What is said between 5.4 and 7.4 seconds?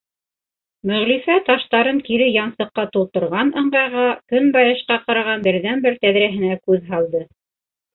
берҙән-бер тәҙрәһенә күҙ һалды: